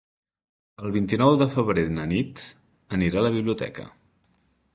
[0.85, 2.43] El vint-i-nou de febrer na Nit
[2.99, 3.87] anirà a la biblioteca.